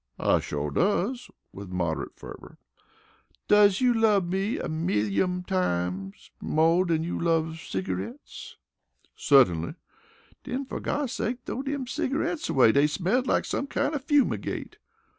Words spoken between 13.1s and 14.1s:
like some kind o'